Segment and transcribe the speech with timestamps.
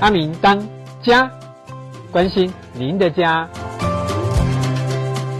[0.00, 0.58] 阿明当
[1.02, 1.30] 家，
[2.10, 3.48] 关心您的家。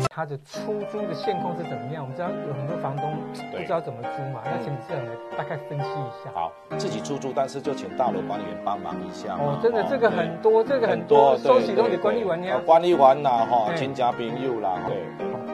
[0.09, 2.03] 他的出租的现况是怎么样？
[2.03, 3.13] 我们知道有很多房东
[3.51, 6.31] 不知道怎么租嘛，那请你这样来大概分析一下。
[6.33, 9.35] 好，自己出租，但是就请大楼管理员帮忙一下。
[9.35, 12.59] 哦，真的，这个很多，这个很多，收起东西管理完呀。
[12.65, 14.97] 管理完啦，哈，亲家朋友啦，对。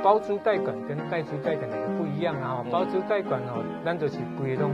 [0.03, 4.71] 包租代管跟代租代管的也不一样啊，包租代管哦，咱就是规栋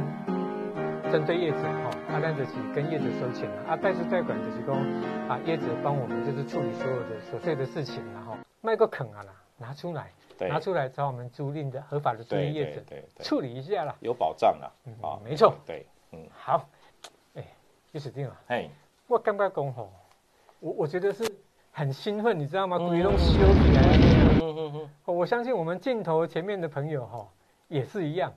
[1.10, 4.74] 针对业主哈，啊，那就是跟业主收钱了啊，代是代管就是说
[5.28, 9.32] 啊，叶子帮我们就是处理所有的琐碎的事情然后卖个坑啊啦。
[9.58, 10.12] 拿出来，
[10.50, 12.82] 拿出来找我们租赁的合法的租赁业者
[13.22, 14.70] 处理一下啦，有保障啦。
[15.00, 16.68] 啊，没错，对，嗯，好，
[17.32, 17.42] 哎，
[17.90, 18.36] 就死定了。
[18.48, 18.68] 哎，
[19.06, 19.90] 我刚刚讲吼，
[20.60, 21.24] 我我觉得是
[21.72, 22.76] 很兴奋，你知道吗？
[22.76, 23.96] 鬼龙修起来，
[24.42, 27.26] 嗯嗯嗯，我相信我们镜头前面的朋友哈
[27.68, 28.30] 也是一样。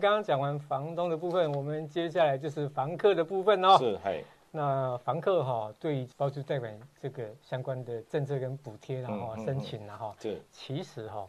[0.00, 3.78] 刚刚讲完房东的部分，我们接下来就是房客的部分哦。
[3.78, 4.24] 是，嘿。
[4.50, 11.24] 那房客哈，对包租代管这个相关的政策跟补贴，然后申请然后，对，其实哈，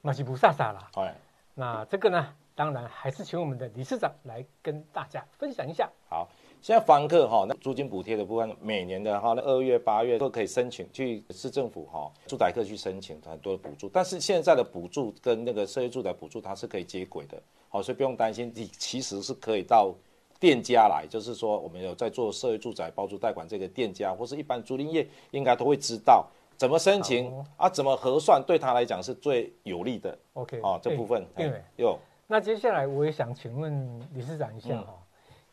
[0.00, 0.90] 马吉不傻傻啦。
[0.94, 1.14] 哎，
[1.54, 5.86] 那这个呢，当然还是请我们的理事长来跟大家分享一下。
[6.08, 6.26] 好，
[6.60, 13.88] 现在房客哈，那租金补贴的部分，每年的哈，那二月、八月都可以申请去市政府哈，住宅客去申请很多的补助。
[13.88, 19.94] 但是现在的补助跟那个社会住宅补助它是可以接轨的，好，所以不用担心，你其实是可以到。
[20.38, 26.26] 店家来，就是说我们有在做社会住宅包租代管，这个店家或是一般租赁业应该都会知道
[26.58, 30.16] 怎么申请、哦、啊，怎么核算，对他来讲是最有利的。
[30.34, 31.50] OK，哦，这部分对。
[31.76, 31.98] 有。
[32.26, 35.05] 那接下来我也想请问理事长一下哈、嗯，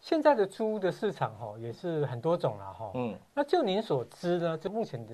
[0.03, 2.91] 现在的租屋的市场哈也是很多种了哈。
[2.95, 3.17] 嗯。
[3.33, 5.13] 那就您所知呢，这目前的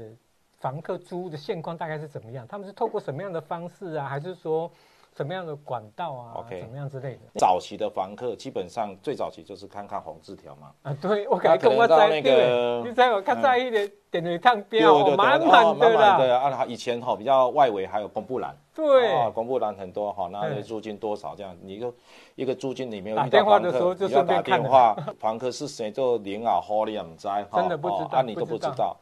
[0.58, 2.48] 房客租屋的现况大概是怎么样？
[2.48, 4.10] 他们是透过什么样的方式啊？
[4.10, 4.70] 还是说？
[5.18, 7.22] 什么样的管道啊？OK，怎么样之类的？
[7.36, 10.72] 早期的房客基本上最早期就是看看红字条嘛。
[10.84, 16.18] 啊，对，我感觉跟我在那个，你在我看在意的点对烫标，满满的啦。
[16.18, 18.56] 对啊，以前哈比较外围还有公布栏。
[18.88, 21.56] 对啊，公布栏很多哈，那那租金多少这样？
[21.62, 21.94] 你就
[22.36, 24.60] 一个租金里面打电话的时候就顺便看。
[24.60, 25.92] 你要打电话，房客是谁？
[25.92, 28.98] 就零啊，好你也不知道，真的不知道，你都不知道。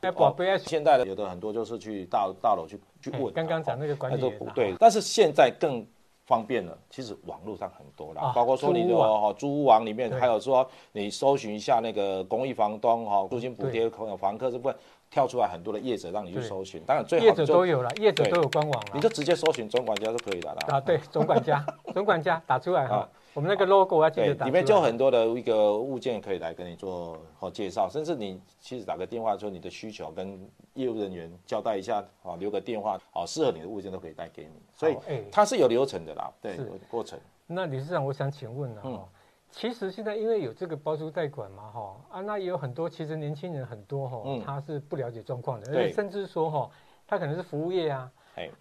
[0.60, 3.34] 现在的有的很多就是去大大楼去去问。
[3.34, 4.40] 刚刚讲那个管理员。
[4.56, 5.86] 对，但是现在更。
[6.28, 14.76] 方便了，其实网络上很多啦，包括说你的哈租屋网里面，还有说你搜寻一下那个公益房东哈租金补贴可房客这部分
[15.10, 20.76] 跳出来很多的业者让你去搜寻，当然最好业者都有了，业者都有官网了，你就直接搜寻总管家就可以了啦。
[20.76, 23.08] 啊，对，总管家， 总管家打出来哈。
[23.34, 24.48] 我们那个 logo 要记得打。
[24.48, 30.40] 里面就很多的一个物件可以来跟你做好介绍，甚至你其实打个电话说你的需求跟
[30.74, 34.98] 业务人员交代一下啊，留个电话啊，适合你的物件都可以带给你，所以
[35.32, 37.20] 它是有流程的啦，对，有过程。
[37.46, 39.08] 那理事长，我想请问呢，哈，
[39.50, 46.70] 其实现在因为有这个包租代管嘛，哈啊，那也有很多其实年轻人很多哈，他是不了解状况的，而且甚至说哈，
[47.08, 48.12] 他可能是服务业啊。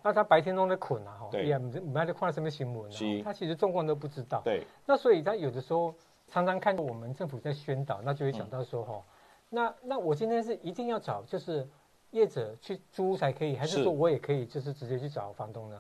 [0.03, 2.91] 那他白天都在捆啊，哈，也不不爱在看什么新闻，
[3.23, 4.41] 他其实状况都不知道。
[4.43, 5.95] 对，那所以他有的时候
[6.27, 9.03] 常常看到我们政府在宣导，那就会想到说，哈、嗯，
[9.51, 11.69] 那那我今天是一定要找就是
[12.13, 13.83] 业者去租才可以，还是。
[13.83, 15.79] 说我也可以就是直接去找房东呢？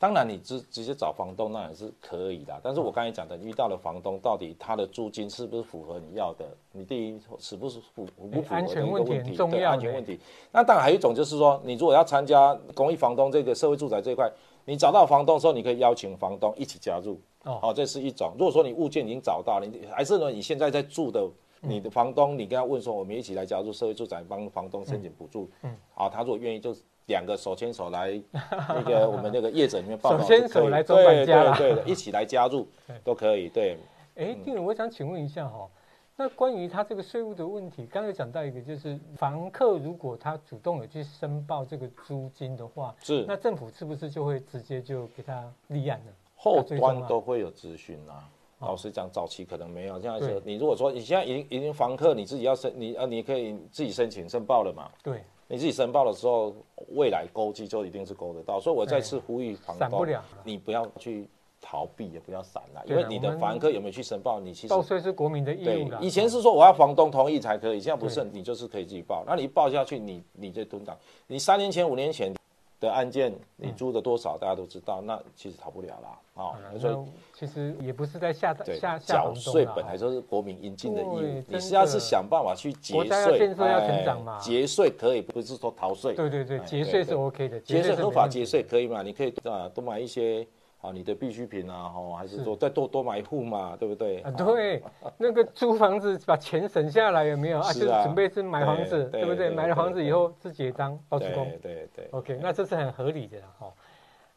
[0.00, 2.58] 当然，你直直接找房东那也是可以的。
[2.62, 6.46] 但是我刚才讲的，遇到了房东，到底他的租金是不是符合你要的？
[6.72, 9.36] 你第一是不是符不符合的一个问题？
[9.36, 10.18] 对，安全问题。
[10.50, 14.26] 那当然还有一种就是说，你如果要参加公益房东这个社会住宅这一块，
[14.64, 17.20] 你找到房东的时候，你可以邀请房东一起加入。
[17.44, 18.32] 哦，这是一种。
[18.38, 21.28] 如果说你物件已经找到了，你还是呢你现在在住的，
[21.60, 25.50] 你的房东，你跟他问说，我们一起来加入社会住宅，帮房东申请补助。
[25.60, 26.74] 嗯，好，他如果愿意，就。
[27.10, 32.66] 两个手牵手来，那个我们那个业者里面报道，手牵手来做管家对对， 一起来加入
[33.02, 33.48] 都可以。
[33.48, 33.76] 对，
[34.14, 35.68] 哎，定宇，我想请问一下哈，
[36.16, 46.12] 那关于他这个税务的问题，刚才讲到一个，就是房客如果他主动有去申报这个租金的话，是，那政府是不是就会直接就给他立案呢？
[46.36, 48.24] 后端都会有咨询啊。
[48.60, 54.88] 老实讲，早期可能没有，现在是，你如果说你现在已经已经房客你自己要申，你啊你可以自己申请申报了嘛？
[55.02, 55.24] 对。
[55.50, 56.54] 你自己申报的时候，
[56.90, 60.06] 未来勾稽就一定是勾得到，所以我再次呼吁房东，
[60.44, 61.28] 你不要去
[61.60, 65.90] 逃避，也不要闪了，因为你的房客有没有去申报，你其实报税是国民的义务。
[66.00, 69.24] 以前是说我要房东同意才可以，现在不是，你就是可以自己报。
[69.26, 72.32] 那你报下去，你你这蹲档，你三年前、五年前。
[72.80, 76.18] 的案件，你租的多少，大家都知道，那其实逃不了啦。
[76.42, 76.96] 啊，所以
[77.34, 81.44] 其实也不是在下下缴税，本来就是国民应尽的义务。
[81.46, 84.38] 你是要是想办法去节税，国家要建设要成长嘛。
[84.38, 86.14] 节税可以，不是说逃税。
[86.14, 89.02] 对对对，节税是 OK 的，节税合法节税可以嘛？
[89.02, 90.46] 你可以啊，多买一些
[90.80, 94.20] 啊，你的必需品啊，哦，还是说再多多买一户嘛，对不对？
[94.20, 94.82] 啊，对，
[95.18, 97.72] 那个租房子把钱省下来有没有啊？
[97.72, 99.50] 就是准备是买房子，对不对？
[99.50, 102.08] 买了房子以后自己当包租公，对对。
[102.12, 103.72] OK，那这是很合理的哈。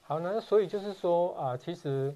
[0.01, 2.13] 好，那所以就是说啊，其实。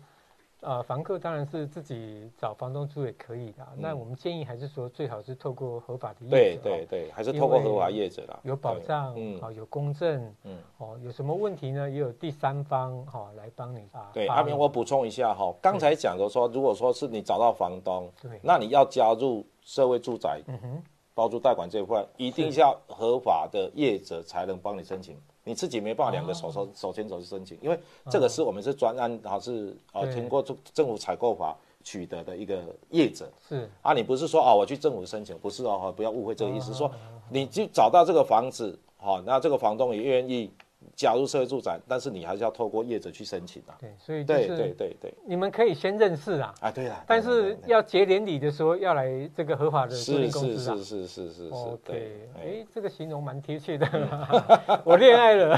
[0.62, 3.68] 呃，房客当然是自己找房东住也可以的。
[3.78, 6.62] 那我们建议还是说，最好是透过合法的业者。
[6.64, 8.40] 对对对，还是透过合法业者啦。
[8.42, 11.88] 有保障，嗯，有公证，嗯，哦，有什么问题呢？
[11.88, 14.10] 也有第三方哈来帮你啊。
[14.12, 20.84] 对，阿明，我补充一下哈，刚才讲的说，如果说是你找到房东，对，那你要加入社会住宅，嗯哼，
[21.14, 25.16] 包租代管这一块，一定是要合法的业者才能帮你申请。
[25.48, 27.80] 你自己没办法两个手手手牵手去申请，因为
[28.12, 31.56] 这个是我们是专案，还是啊通过政政府采购法
[31.86, 33.32] 取得的一个业者。
[33.48, 36.92] 是啊，你不是说啊我去政府申请，不是哦，不要误会这个意思，说
[37.30, 40.52] 你就找到这个房子，好，那这个房东也愿意。
[40.98, 43.78] 加入社会住宅，但是你还是要透过业者去申请啊。
[43.80, 46.52] 对，所以对对对对，你们可以先认识啊。
[46.60, 47.04] 啊，对啊。
[47.08, 50.76] 但是要结连理的时候，要来这个合法的租赁公司啊。
[50.76, 51.54] 是是是是是是。
[51.54, 53.88] OK，哎，这个形容蛮贴切的。
[54.84, 55.50] 我恋爱了。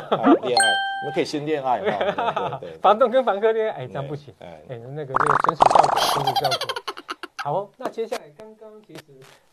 [0.41, 0.65] 恋爱，
[1.01, 1.79] 我们可以先恋爱。
[1.79, 1.89] 对
[2.59, 2.77] 对。
[2.79, 4.33] 房东跟房客恋爱，哎，这样不行。
[4.39, 6.88] 哎，那个那个纯属效果，纯属效果。
[7.41, 9.03] 好，那接下来刚刚其实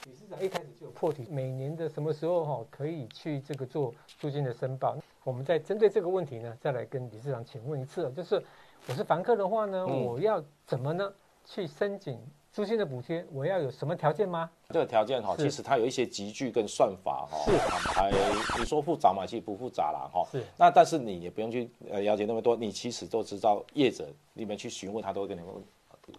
[0.07, 4.97] 理事长一开始就有破题，每年的什么时候哈可以去这个做租金的申报？
[5.23, 8.43] 我们再针对这个问题呢，再来跟理事长请问一次，就是
[8.89, 11.13] 我是房客的话呢，嗯、我要怎么呢
[11.45, 12.19] 去申请
[12.53, 13.25] 租金的补贴？
[13.33, 14.51] 我要有什么条件吗？
[14.71, 17.57] 这个条件哈，其实它有一些集聚跟算法哈，是，
[17.93, 18.11] 还
[18.59, 20.27] 你说复杂嘛，其实不复杂啦哈。
[20.33, 25.63] 是，那但是你也不用去呃了解那么多，你其实都知道业者里面去询问，他都会跟你问。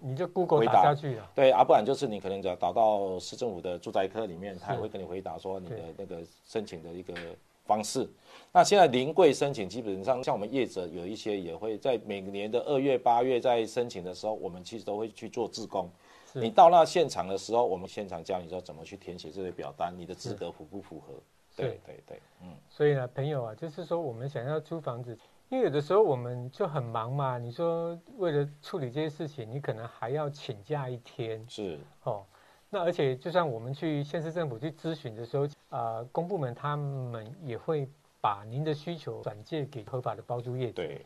[0.01, 7.13] 你就 Google 打下去了，对啊，不然就是你可能只要打到市政府的住宅科里面，他也会跟你回答说你的那个申请的一个
[7.65, 8.07] 方式。
[8.51, 15.89] 那现在临柜申请，基本上像我们业者有一些也会在每年的二月、八月在申请的时候，我们其实都会去做自工。
[16.33, 21.13] 你到那现场的时候，我们现场教你说怎么去填写这些表单，你的资格符不符合？
[21.55, 22.53] 对对对，嗯。
[22.69, 25.17] 所以呢，朋友啊，就是说我们想要租房子。
[25.49, 31.45] 因为有的时候我们就很忙嘛，你说为了处理这些事情，你可能还要请假一天。
[31.47, 32.25] 是哦，
[32.69, 37.89] 那而且就算我们去县市政府去咨询的时候，啊、呃，公部门他们也会
[38.19, 40.73] 把您的需求转借给合法的包租业者。
[40.73, 41.05] 对。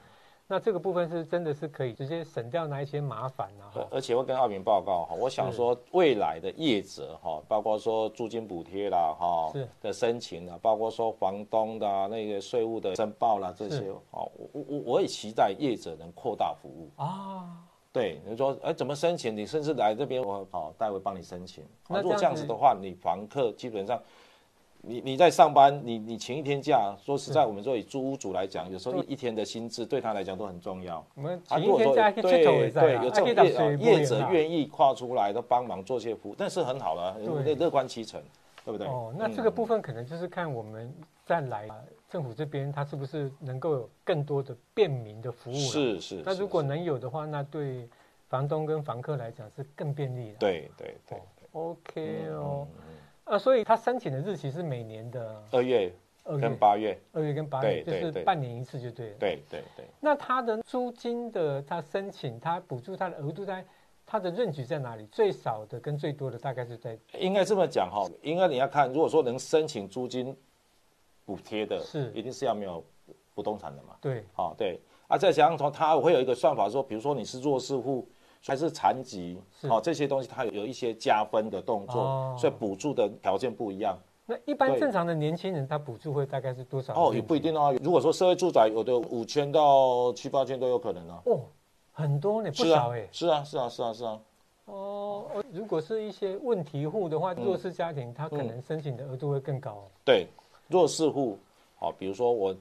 [0.51, 9.49] 那这个部分是真的是可以直接省掉那一些麻烦啊，而且我跟阿明报告哈，我想说未来的业者哈，包括说租金补贴啦哈
[9.81, 17.57] 的申请啊，包括说房东的那个税务的申报啦这些哦，我我我也期待业者能扩大服务啊。
[17.93, 19.33] 对，你说哎怎么申请？
[19.33, 21.63] 你甚至来这边我好代为帮你申请。
[21.87, 23.97] 那如果这样子的话，你房客基本上。
[24.83, 31.05] 你你在上班，你你请一天假，说实在，我们说以租屋主来讲，有时候一一天的薪资对他来讲都很重要。
[31.15, 38.19] 我们请一天假可以对对，有这种业业者愿意跨出来都帮忙做些服务，但是很好的，乐乐观其成，
[38.65, 38.87] 对不对？
[38.87, 40.91] 哦，那这个部分可能就是看我们
[41.25, 41.69] 再来
[42.09, 45.53] 政府这边，它是不是能够有更多的便民的服务？
[45.53, 46.23] 是是。
[46.25, 47.87] 那如果能有的话，那对
[48.29, 50.37] 房东跟房客来讲是更便利的。
[50.39, 51.21] 对对对。
[51.51, 52.67] OK 哦。
[53.31, 55.89] 啊，所以他申请的日期是每年的二月，
[56.25, 59.15] 二月跟八月，二月跟八月，就是半年一次就对了。
[59.17, 59.85] 对对对。
[60.01, 63.65] 那他的租金的他申请，他补助他的额度在，
[64.05, 65.05] 他的 range 在哪里？
[65.05, 66.99] 最少的跟最多的大概是在？
[67.19, 70.35] 应该这么讲哈，应该你要看，如果说能申请租金
[71.23, 72.83] 补贴的，是一定是要没有
[73.33, 73.95] 不动产的嘛？
[74.01, 74.77] 对，好对。
[75.07, 78.05] 啊，再加上说他会有一个算法说，比如说你是弱势户。
[78.45, 79.37] 还是残疾，
[79.69, 83.95] 好这些东西，它有一些加分的动作，哦、所以补助的条件不一样。
[84.25, 86.93] 那一般正常的年轻人，他补助会大概是多少？
[86.93, 87.75] 哦，也不一定哦。
[87.83, 91.21] 如果说社会住宅，有的五千到七八千都有可能啊。
[91.25, 91.41] 哦，
[91.91, 93.07] 很多呢，不少哎。
[93.11, 94.19] 是啊，是啊，是啊，是啊。
[94.65, 99.87] 哦，如果是一些问题户的话，弱势家庭，他可能申请的额度会更高。
[100.03, 100.27] 对，
[100.67, 101.37] 弱势户，
[101.75, 102.55] 好，比如说我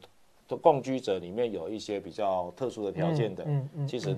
[0.48, 4.14] 的共居者里面有一些比较特殊的条件的，嗯嗯，嗯其实。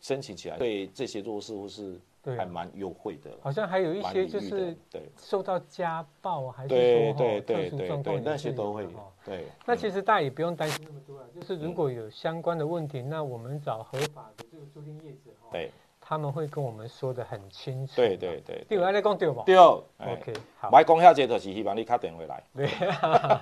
[0.00, 2.00] 申请起来对这些弱势户是
[2.36, 5.02] 还蛮优惠的，好像还有一些就是对。
[5.16, 6.74] 受到家暴还是
[7.14, 8.86] 说特殊状况那些都会
[9.24, 9.44] 对。
[9.64, 15.70] 那其实大家也不用担心那么多了，就是如果有相关的问题，那我们找合法的这个租赁业者哈，对，
[16.08, 17.96] 他们会跟我们说的很清楚。
[17.96, 19.42] 对对对，对，我来讲对吧？
[19.44, 20.70] 对，OK，好。
[20.70, 22.40] 买公下节就是希望你卡电回来。
[22.54, 22.68] 对，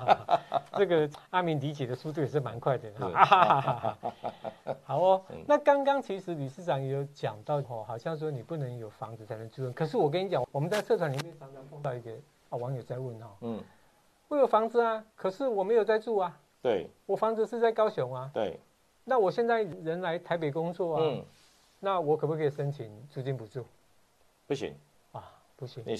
[0.74, 2.90] 这个阿明理解的速度也是蛮快的。
[4.82, 9.70] 好哦，那刚刚其实理事长也有讲到哦，好像说你不能有房子才能住。
[9.72, 12.10] 可是我跟你讲，我们在社团里面常常碰到一个
[12.48, 13.62] 啊网友在问哈，嗯，
[14.28, 16.34] 我有房子啊，可是我没有在住啊。
[16.62, 18.30] 对，我房子是在高雄啊。
[18.32, 18.58] 对，
[19.04, 21.22] 那我现在人来台北工作啊，嗯，
[21.80, 23.64] 那我可不可以申请租金补助？
[24.46, 24.74] 不行
[25.12, 25.82] 啊，不行。
[25.86, 25.94] 你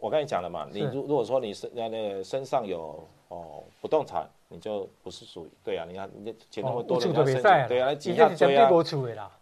[0.00, 5.84] 我跟你讲了嘛，你如如果说你身那那个身上有哦不动产，你就不是属于对啊。
[5.88, 8.70] 你看你钱那么多，你要申请对啊，几下追啊，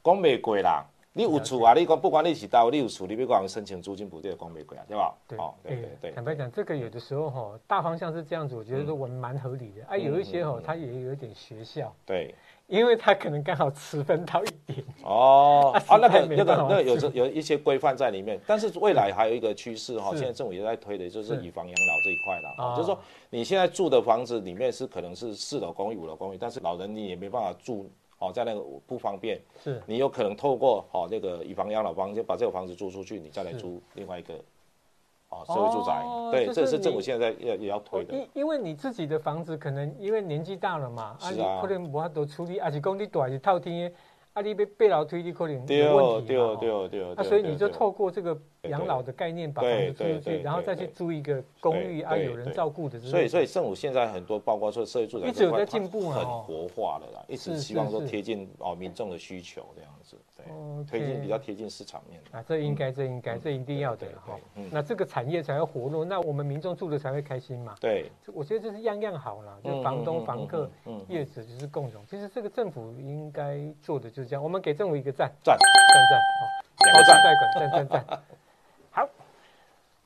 [0.03, 0.85] 讲没贵啦。
[1.13, 1.73] 你有厝啊？
[1.73, 5.15] 你讲不管你是到你有厝，你别管申请租金补贴的讲没贵啊，对吧？
[5.27, 6.11] 对，哦，对对对。
[6.13, 9.87] 坦白讲，这个有的时候哈，大方向是这样子，我觉得说我们蛮合理的。
[9.87, 11.91] 啊，有一些哈，它也有点学校。
[12.05, 12.35] 对。
[12.67, 14.85] 因为他可能刚好迟分到一点。
[15.03, 15.73] 哦。
[15.87, 22.77] 啊，那个那个那个有有有一些规范在里面，但是未来还有一个趋势哈，现在政府也在推的，就是以房养老这一块了。
[22.77, 22.99] 就是说，
[23.31, 27.91] 你现在住的房子里面是可能是四楼公寓、五楼公寓，但是老人你也没办法住。
[28.19, 34.33] 哦，在那个不方便，是你有可能透过哦那个以房养老方，就把这个房子租出去，你再来租另外一个，
[35.41, 38.15] 哦社会住宅，对，这是政府现在也也要推的。
[38.15, 43.93] 因因为你自己的房子可能因为年纪大了嘛，啊，你可能无法度处理，而且讲你大是套厅。
[44.33, 45.83] 啊，你被被老推你可能有问题
[46.37, 46.57] 嘛？
[46.61, 53.01] 对对对，啊，所以你就透过这个养老的概念把房子租出去，然后再去租一个公寓啊，有人照顾的。
[53.01, 60.17] 所以，所以政府现在很多，包括说社会住宅，一直有在进步啊，很活化的啦，一直希望说贴近哦民众的需求这样子。
[60.37, 60.47] 对。
[60.89, 64.39] 推进比较贴近市场面啊，这应该，这应该，这一定要的哈。
[64.71, 67.75] 那这个产业才会活络，那我们民众住的才会开心嘛。
[67.81, 70.71] 对，我觉得这是样样好啦，就房东、房客、
[71.09, 72.05] 业主就是共荣。
[72.07, 76.47] 其实这个政府应该做的就是这样，我们给政府一个赞，赞，赞赞，好，
[76.93, 78.23] 包租代管，赞赞赞。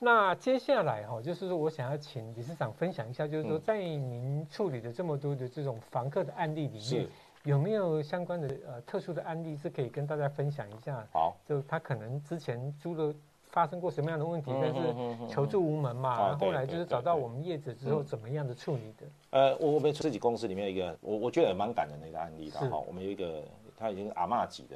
[0.01, 7.07] 好，那接下来哈，就是说我想要请理事长分享一下，就是说在您处理的这么多的这种房客的案例里面。
[7.43, 11.03] 有没有相关的呃特殊的案例是可以跟大家分享一下？
[11.11, 13.11] 好，就他可能之前租了
[13.49, 19.07] 发生过什么样的问题，但是求助无门嘛，然后来就是找到我们业者之后怎么样的处理的？
[19.31, 23.43] 呃，我我们自己公司里面一个我我觉得也蛮感人的一个案例的哈，我们有一个
[23.75, 24.75] 他已经阿嬷级的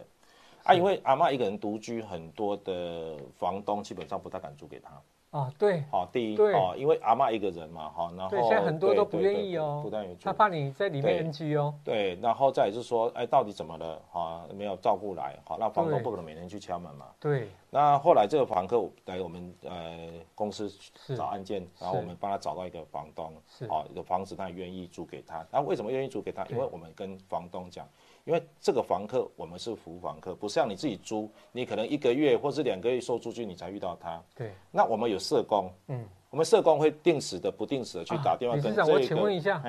[0.66, 4.90] 啊，因为阿嬷一个人独居，很多的房东基本上不太敢租给他。
[5.30, 14.02] 啊，对，好，第一，哦，因为阿嬷一个人嘛，哈，然后对，现在很多都不愿意哦，不但有，他怕你在里面 NG 哦，对，然后再就是说，哎，到底怎么了？
[14.10, 20.72] 哈，没有照顾来，好，那房东不可能每天去敲门嘛，对，那后来这个房客来我们呃公司
[21.18, 26.46] 找案件，然后我们帮他找到一个房东，是，好，一个房子他愿意租给他，那为什么愿意租给他？
[26.46, 27.86] 因为我们跟房东讲。
[28.26, 34.22] 因为这个房客，我们是服务房客，不像你自己租，你可能一个月或是两个月收租去，你才遇到他。
[34.36, 34.52] 对。
[34.72, 38.94] 那我们有社工，嗯，我们社工会定时的、不定时的去打电话跟这个。
[38.94, 39.64] 我请问一下，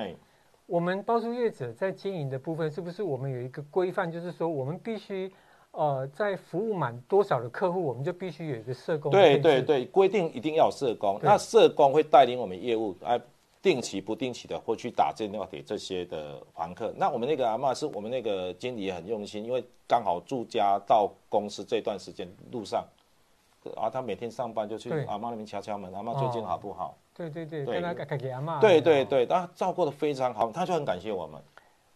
[0.65, 5.31] 我们包租业者在经营的部分，是不是我们有一个规范，就是说我们必须，
[5.69, 9.11] 呃，在服务满多少的客户，我们就必须有一个社工。
[9.11, 13.21] 对对对，规定一定要有社工，那社工会带领我们业务哎。
[13.61, 16.93] 定期不定期的会去打电话给这些的房客。
[16.95, 22.85] 那我们那个阿嬷是我们那个经理也很用心，因为刚好住家到公司这段时间路上，
[23.75, 26.95] 啊，他每天上班就去阿妈那边敲敲门，阿妈最近好不好？
[27.15, 28.61] 对对对，跟他给阿妈。
[28.61, 31.41] 对对对，他照顾的非常好，他就很感谢我们。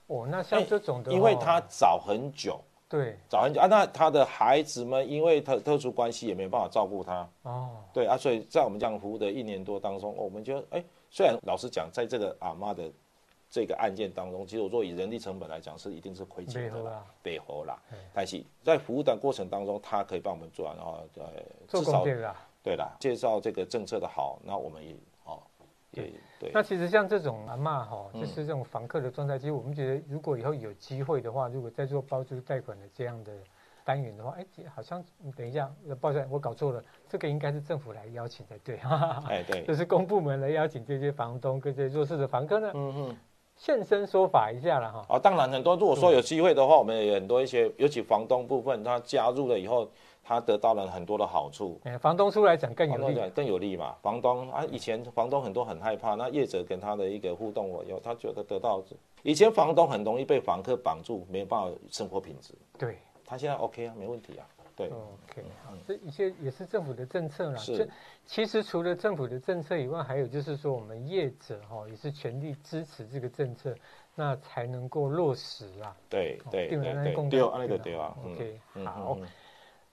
[0.07, 3.67] 哦，那像这种的，因为他找很久，对，早很久啊。
[3.67, 7.29] 那他的孩子们因为特特殊关系也没有办法照顾他。
[7.43, 10.83] 哦，对啊，所以在我们这样服务的一年多当中，我们就哎。
[11.13, 12.89] 虽然老实讲，在这个阿嬷的
[13.49, 17.77] 这个案件当中，其实我说以人力成本来讲，是一定是亏钱的啦，背后啦。
[18.13, 21.29] 但是在服务的过程当中，他可以帮我们做，然后呃，
[21.67, 22.05] 至少
[22.63, 25.43] 对啦，介绍这个政策的好，那我们也哦
[25.91, 26.49] 也对。
[26.53, 33.33] 那其实像这种阿嬷哈，就是这种房客的状态，其实我们觉得，如果以后有机会的话，如果在做包租贷款的这样的。
[33.83, 35.03] 单元的话，哎，好像
[35.35, 38.77] 等一下，抱歉，我搞错了，这个应该是政府来邀请才对，
[39.27, 43.17] 哎，对，就是公部门来邀请这些房东跟这些弱势的房客呢，嗯嗯，
[43.55, 45.05] 现身说法一下了哈。
[45.09, 49.89] 啊，当然很多，如果说有机会的话，我们也有很多一些，尤其房东部分，他加入了以后，
[50.23, 51.79] 他得到了很多的好处。
[51.83, 53.95] 哎，房东出来讲更有利，更有利嘛。
[54.01, 58.83] 房东啊，以前房东很多很害怕，那业者跟他的一个互动，我有他觉得得到，
[59.23, 62.53] 以前房东很容易被房客绑住，没有办法生活品质。
[62.77, 62.97] 对。
[63.31, 64.45] 他现在 OK 啊，没问题啊。
[64.75, 67.55] 对，OK，好，这一些也是政府的政策啦。
[67.55, 67.89] 是，
[68.25, 73.73] 其实除了政府的政策以外，还有就是说，我们业者哈也是全力支持这个政策，
[74.15, 75.95] 那才能够落实啊。
[76.09, 78.17] 对对对对，那个对啊。
[78.25, 79.17] OK，好。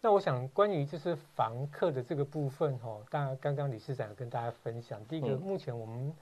[0.00, 6.12] 那我想关于就是房客的这个部分哈，当然刚刚理事长有跟大家分享，第一个目前我们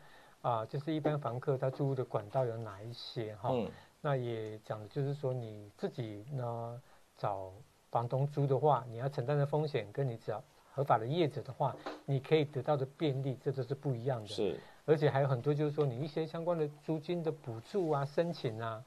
[0.43, 3.55] 啊就是一般房客他租屋的管道有哪一些哈？
[4.03, 6.83] 那也讲的就是说你自己呢。
[7.17, 7.53] 找
[7.91, 10.43] 房东租的话，你要承担的风险，跟你找
[10.73, 14.29] 合法的业者的话，你可以得到的便利，这都是不一样的。
[14.29, 18.85] 是，而且还有很多，就是说你一些相关的租金的补助啊、申请啊，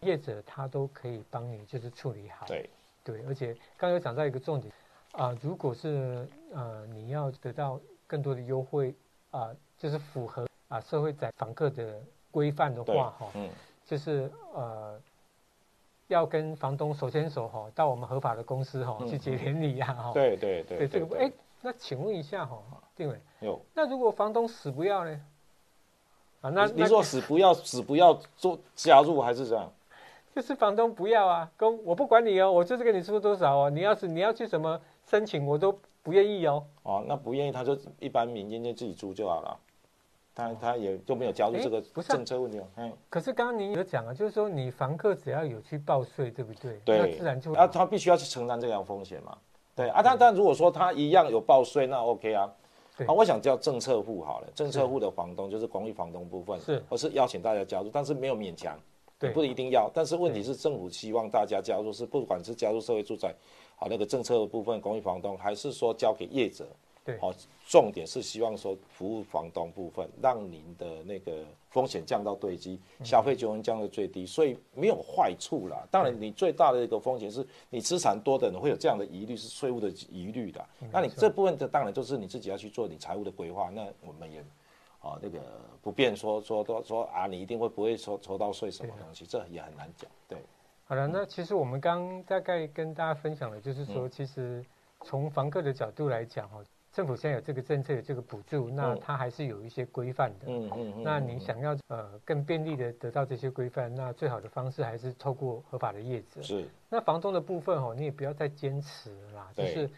[0.00, 2.46] 业者他都可以帮你就是处理好。
[2.46, 2.68] 对
[3.04, 4.72] 对，而且刚刚有讲到一个重点
[5.12, 8.94] 啊、呃，如果是呃你要得到更多的优惠
[9.30, 13.48] 啊、呃，就是符合啊、呃、社会在房客的规范的话哈，嗯，
[13.86, 15.00] 就是呃
[16.08, 20.10] 要跟房东手牵手哈，到我们合法的公司哈、嗯、去结连理呀哈。
[20.12, 22.58] 对对对，对这个哎，那请问一下哈，
[22.96, 25.20] 定伟有，那如果房东死不要呢？
[26.40, 29.72] 啊，那你说死不要死不要做加入还是这样？
[30.34, 33.70] 就是房东不要啊，公我不管你哦，我就是给你出多少哦。
[33.70, 36.64] 你要是你要去什么申请，我都不愿意哦。
[36.84, 39.58] 哦，那不愿意他就一般民间就自己租就好了，
[40.38, 42.60] 他他也就没有加入这个政策问题。
[42.76, 42.92] 嗯。
[43.10, 46.80] 可是刚刚您有讲啊，就是说你房客只要有去报税，对不对？
[46.84, 46.98] 对。
[46.98, 49.36] 那自然就啊，他必须要去承担这样风险嘛。
[49.74, 52.48] 对啊，但但如果说他一样有报税，那 OK 啊。
[53.06, 58.76] 啊，我想叫政策户好了，政策户的房东就是公寓房东部分，是，我是邀请大家加入，但是没有勉强，
[59.20, 63.32] 对，不一定要，但是问题是政府希望大家加入，是不管是加入社会住宅，
[63.76, 66.66] 好那个政策的部分公寓房东，还是说交给业者。
[67.16, 67.32] 好，
[67.66, 75.86] 重点是希望说服务房东部分，让您的那个风险降到最低，消费纠纷降到最低，所以没有坏处啦。
[75.90, 80.64] 当然，你最大的一个风险是你资产多的人会有这样的疑虑，是税务的疑虑的。
[80.90, 83.70] 那你这部分的当然就是你自己要去做你财务的规划。
[83.70, 84.40] 那我们也
[85.00, 85.40] 啊那个
[85.82, 90.10] 不便说说说说啊，你一定会不会抽抽到税什么东西，这也很难讲。
[90.26, 90.38] 对，
[90.86, 94.64] 好了，那其实我们刚大概跟大家分享的就是说，其实
[95.04, 96.58] 从房客的角度来讲哈。
[96.98, 100.46] 政府现在有这个政策，有这个补助，那它还是有一些规范的。
[100.48, 101.02] 嗯嗯嗯。
[101.04, 106.42] 那你想要呃更便利的得到这些规范，那最好的方式还是透过合法的业者。
[106.42, 106.68] 是。
[106.88, 109.48] 那房东的部分哦，你也不要再坚持了啦。
[109.54, 109.72] 对。
[109.72, 109.90] 就是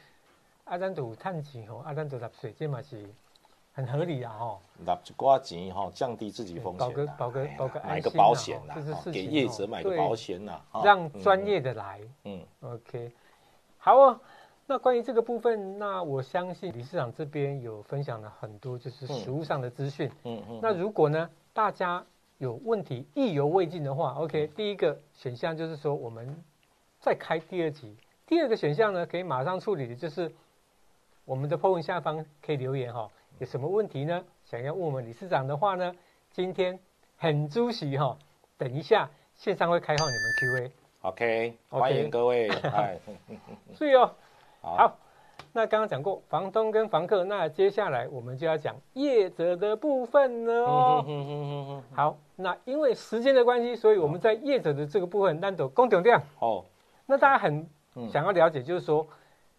[0.65, 3.09] 阿丹土探钱哦，阿丹土纳水，这嘛是
[3.73, 4.59] 很合理啊哈。
[4.85, 6.81] 纳一寡钱哈，降低自己风险。
[6.81, 8.77] 保个保个保个买个保险啦，
[9.11, 11.99] 给业者买个保险啦，让专业的来。
[12.25, 12.45] 嗯。
[12.61, 13.11] OK，
[13.79, 14.21] 好哦。
[14.71, 20.09] 那关于这个部分，那我相信理事长这边有分享了很多，就是实物上的资讯。
[20.23, 20.61] 嗯嗯。
[20.63, 22.07] 那如果呢，大家
[22.39, 26.41] 有问题意犹未尽的话，OK，第一个选项就是说我们
[27.01, 27.97] 再开第二集。
[28.29, 30.33] 第二个选项呢，可以马上处理的就是
[31.25, 34.25] 我们的 po 文下方可以留言哈，有什么问题呢？
[34.45, 35.93] 想要问我们理事长的话呢，
[36.31, 36.79] 今天
[37.17, 38.17] 很主席哈，
[38.57, 40.73] 等一下线上会开放你们 Q&A。
[41.01, 42.49] OK，欢迎各位。
[42.49, 42.97] 嗨
[43.75, 44.15] 注意哦。
[44.63, 44.99] 好，
[45.53, 51.83] 那刚刚讲过房东跟房客，那接下来我们就要讲业者的部分了哦。
[51.95, 56.21] 好，那因为时间的关系，所以我们在业者的这个部分，单独公重点。
[56.41, 56.63] 哦，
[57.07, 57.67] 那大家很
[58.11, 59.07] 想要了解，就是说，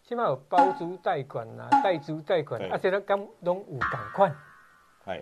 [0.04, 4.32] 起码有包租代管啊，代租代管，而且它刚拢有赶快。
[5.06, 5.20] 哎，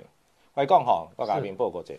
[0.54, 1.98] 我讲哈，我给您报告这，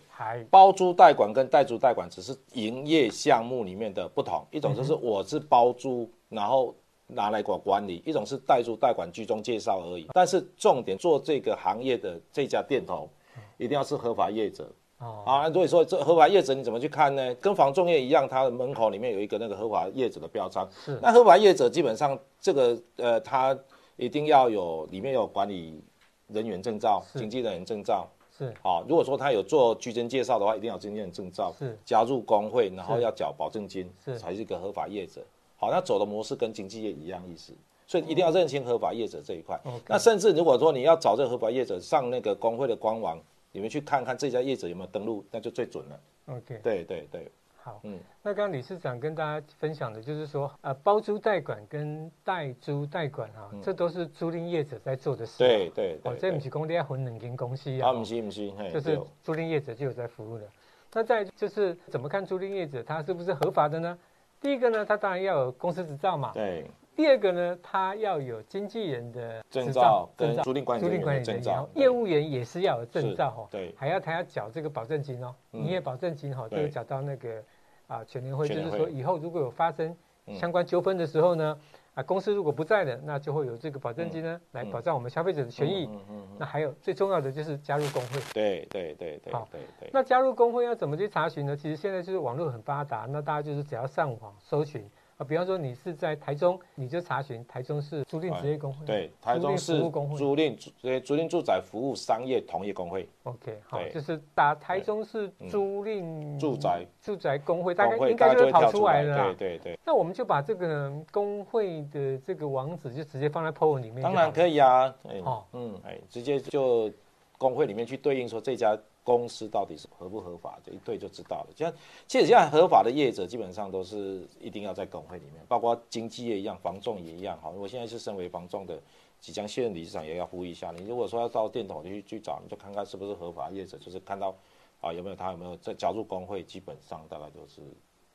[0.51, 6.75] 包租代管跟代租代管只是营业项目里面的不同，一种就是我是包租，然后。
[7.13, 10.07] 拿来管管理，一种是代租代管居中介绍而已。
[10.13, 13.09] 但是重点做这个行业的这家店头，
[13.57, 14.69] 一定要是合法业者。
[14.99, 17.33] 哦啊，所以说这合法业者你怎么去看呢？
[17.35, 20.69] 跟房仲业一样，它的门口里面有一个那个合法业者的标章。
[20.85, 20.99] 是。
[21.01, 23.57] 那合法业者基本上这个呃，他
[23.97, 25.83] 一定要有里面有管理
[26.27, 28.07] 人员证照、经纪人员证照。
[28.37, 28.53] 是。
[28.61, 31.51] 啊，如果说他有做居间介绍的话，一定要有经纪人证照。
[31.57, 31.75] 是。
[31.83, 35.21] 加入工会，然后要缴保证金，是才是一个合法业者。
[35.61, 37.53] 好，那走的模式跟经纪业一样意思，
[37.85, 39.61] 所以一定要认清合法业者这一块。
[39.87, 43.15] 那甚至如果说你要找这个合法业者，上那个工会的官网
[43.51, 45.99] 里面去看看这家业者有没有登录，那就最准了。
[46.25, 47.31] OK，对对对。
[47.63, 55.37] 好，嗯，那刚刚理事长跟大家分享的就是说，呃，包租代管跟代租代管哈、啊，嗯、这都是租赁业者在做的事。
[55.37, 56.11] 对对对。
[56.11, 57.89] 哦，这不是工地要混两间公司啊。
[57.89, 60.47] 啊，不是不是，就是租赁业者就有在服务的。
[60.91, 63.95] 那再就是怎么看租赁业者他是不是合法的呢？
[64.41, 66.31] 第一个呢，他当然要有公司执照嘛。
[66.33, 66.65] 对。
[66.95, 71.69] 第二个呢，他要有经纪人的证照，跟租赁管理人证照。
[71.75, 73.47] 业务员也是要有证照哈。
[73.49, 73.73] 对。
[73.77, 77.41] 还要他要缴这个保证金哦，营业保证金哈，就缴到那个
[77.87, 79.95] 啊全联会，就是说以后如果有发生
[80.33, 81.57] 相关纠纷的时候呢。
[82.01, 85.87] 啊，公司如果不在的，那就会有这个保证金呢，来保障我们消费者的权益。
[85.91, 86.27] 嗯嗯。
[86.39, 88.19] 那还有最重要的就是加入工会。
[88.33, 89.31] 对对对对。
[89.31, 89.89] 好，对对。
[89.93, 91.55] 那加入工会要怎么去查询呢？
[91.55, 94.89] 其实现在就是网络很发达，那大家就是只要上网搜寻。
[95.23, 98.85] 比方说你是在台中，你就查询台中市租赁职业工会。
[98.85, 100.57] 对，台中市租赁
[101.01, 103.07] 租赁住宅服务商业同业工会。
[103.23, 109.33] OK，好，就是打台中市租赁住宅住宅工会，大概应该就会跑出来了。
[109.35, 109.79] 对对对。
[109.85, 114.01] 那我们就把这个工会的这个网址就直接放在 PO 文里面。
[114.01, 114.93] 当然可以啊。
[115.23, 116.91] 哦，嗯，哎，直接就
[117.37, 121.47] 工会里面去对应说这家公司到底是合不合法的，一对就知道了。
[121.55, 121.73] 像
[122.07, 127.37] 其实现在合法的业者基本上都是一定要在工会里面，包括经纪业一样，房仲也一样。
[127.41, 128.79] 好，我现在是身为房仲的，
[129.19, 134.35] 即将卸任理事长也要呼吁一下，你如果说要到店头去去找，你就看看是不是合法业者，就是看到
[134.81, 137.61] 啊有没有他有没有在加入工会，基本上大概都是。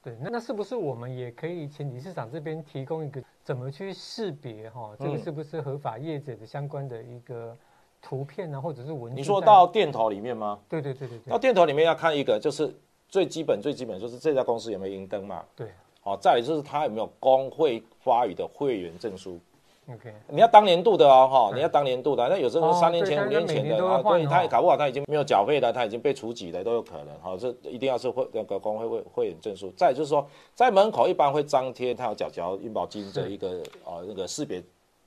[0.03, 7.57] 对，那那是不是我们也可以请理事长这边提供一个怎么去识别哈，这个是不是合法业者的相关的一个
[8.01, 9.17] 图片呢，或者是文字？
[9.17, 10.59] 你说到店头里面吗？
[10.69, 11.31] 对对对对对。
[11.31, 12.75] 到店头里面要看一个，就是
[13.09, 15.45] 最基本最基本就是这家公司有没有营登嘛？
[15.55, 15.69] 对。
[16.03, 19.41] 哦，再来就是他有没有工会发予的会员证书。
[19.89, 29.73] OK，你要当年度的哦，哈，你要当年度的，那有时候三年前、五年前的，啊，对他也搞不好他已经没有缴费了，他已经被除籍了，都有可能，哈，这一定要是会那个工会会会员证书。
[29.77, 34.61] 再就是说，在门口一般会张贴他有缴缴医保金的一个呃那个识别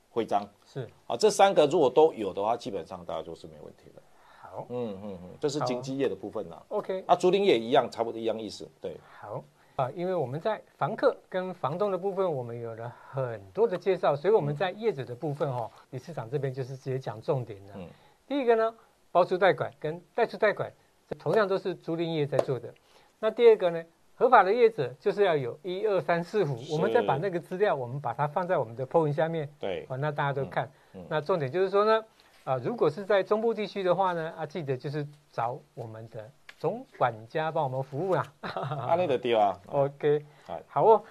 [0.08, 4.02] 徽章，是啊，这三个如果都有的话，基本上大家就是没问题的。
[4.40, 6.62] 好，嗯嗯嗯，这是经纪业的部分啦。
[6.68, 8.96] OK，啊，租赁业一样，差不多一样意思，对。
[9.20, 9.42] 好。
[9.76, 17.72] 啊，因为我们在房客跟房东的部分，我们有了很多的介绍，所以我们在业者的部分、哦，理事长这边就是直接讲重点的。
[17.76, 17.88] 嗯，
[18.26, 18.74] 第一个呢，
[19.10, 20.70] 包租代管跟代租代管，
[21.08, 22.74] 这同样都是租赁业在做的。
[23.18, 23.82] 那第二个呢，
[24.20, 29.48] 合法的业者就是要有一二三四五，我们再把那个资料，我们把它放在我们的 PO 文下面。
[29.58, 30.66] 对，哦，那大家都看。
[30.92, 32.04] 嗯嗯、那重点就是说呢，
[32.44, 36.30] 啊，如果是在中部地区的话呢，啊，记得就是找我们的。
[36.58, 40.22] 总管家帮我们服务啦， 啊，那个对啊，OK，
[40.66, 41.02] 好哦。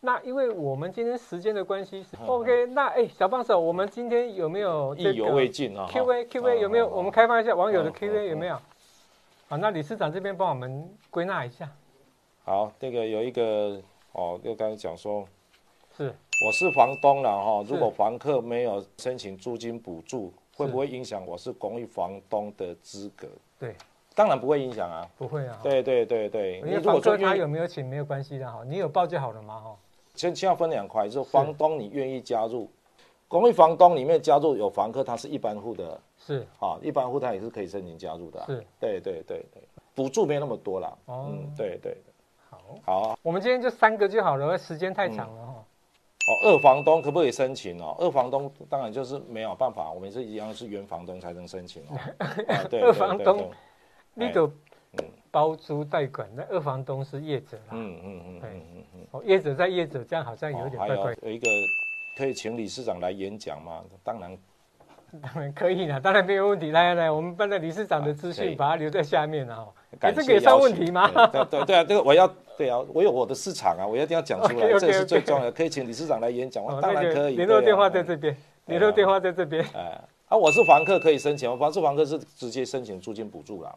[0.00, 6.88] 那因为我们今天时间的关系是 OK，那哎，小帮手，我们今天有没有意犹未尽啊？Q&A Q&A 有没有？
[6.88, 8.60] 我们开放一下网友的 Q&A 有没有？
[9.48, 11.70] 好，那理事长这边帮我们归纳一下。
[12.50, 15.24] 好，那个有一个哦，就刚才讲说，
[15.96, 16.12] 是，
[16.44, 23.28] 我是房东了哈，如果房客没有申请租金补助，会不会影响我是公寓房东的资格？
[23.56, 23.76] 对。
[24.16, 25.60] 当然不会影响啊，不会啊。
[25.62, 29.76] 对对对对，你如果说他有没有请没有关系的哈，你有报就好了嘛哈。
[30.16, 32.68] 先先要分两块，就是房东你愿意加入，
[33.28, 36.44] 公寓房东里面加入有房客，他是一般户的，是。
[36.58, 39.62] 啊，一般户他也是可以申请加入的，是，对对对对，
[39.94, 40.98] 补助没那么多啦。
[41.04, 41.96] 哦，嗯，对对
[42.50, 45.52] 好，好，我们今天就三个就好了，时间太长了哈。
[45.54, 47.96] 哦，二房东可不可以申请哦？
[47.98, 51.98] 二房东当然就是没有办法，我们是一样是原房东才能申请哦。
[52.68, 53.50] 对，二房东，
[54.14, 54.50] 那个。
[55.32, 57.70] 包租代管，那二房东是业者啦。
[57.70, 61.12] 嗯嗯嗯，嗯，嗯嗯哦，业者在业者，这样好像有点怪怪。
[61.22, 61.46] 有，有一个
[62.18, 63.84] 可以请理事长来演讲吗？
[64.02, 64.36] 当然，
[65.22, 66.70] 当 然可以啦，当然没有问题。
[66.70, 69.66] 来来来，我们把那理事长的资讯把它留在下面啊。
[69.98, 71.10] 感谢这个也算问题吗？
[71.32, 75.50] 对对对啊，这个我要对啊，我有我的市场啊，我一定要讲出来，这是最重要的。
[75.50, 77.36] 可以请理事长来演讲，当然可以。
[77.36, 79.64] 联络电话在这边，联络电话在这边。
[79.74, 83.74] 哎，啊，我是房客可以申请，我是房客是直接申请租金补助啦。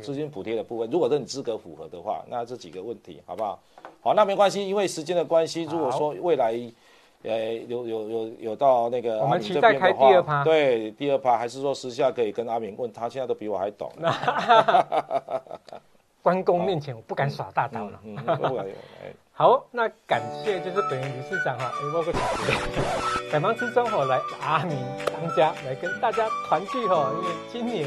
[0.00, 3.58] 资金补贴的部分，如果说你资格符合的话，那这几个问题好不好？
[4.00, 6.52] 好，那没关系，因为时间的关系，如果说未来，
[7.26, 13.90] 呃，有有有有到那个，我们期待开第二趴，对，第二趴，还是说私下可以跟阿明问他，现在都比我还懂。
[16.22, 18.00] 关公面前我不敢耍大刀了。
[19.32, 22.54] 好，那感谢就是本人理事长哈，哎，包括小杰，
[23.32, 24.78] 百忙之中哈来阿明
[25.12, 27.86] 当家来跟大家团聚哈，因为今年。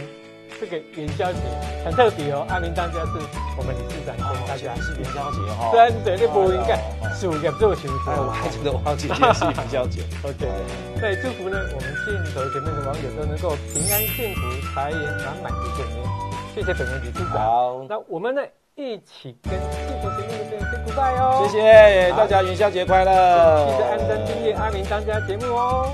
[0.59, 1.39] 这个元宵节
[1.83, 3.11] 很特别哦，阿明当家是
[3.57, 6.77] 我们理事长跟大家是元宵节哦，真的你不应该
[7.13, 10.01] 数个做球赛，我还真的忘记今天是元宵节。
[10.23, 10.47] OK，
[10.99, 14.41] 对祝福呢，我们镜头前面的网友都能够平安幸福、
[14.73, 16.03] 财源满满一整年。
[16.55, 17.37] 谢谢本人理事长。
[17.37, 18.41] 好，那我们呢
[18.75, 21.47] 一起跟镜头前面的朋友 say goodbye 哦。
[21.47, 25.93] 谢谢大家元宵节快乐，记得按赞订阅阿明当家节目哦。